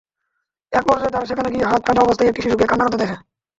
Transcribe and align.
একপর্যায়ে 0.73 1.13
তারা 1.13 1.25
সেখানে 1.25 1.49
গিয়ে 1.53 1.65
হাত 1.65 1.81
কাটা 1.87 2.01
অবস্থায় 2.01 2.29
একটি 2.29 2.41
শিশুকে 2.43 2.65
কান্নারত 2.67 2.95
দেখে। 3.01 3.15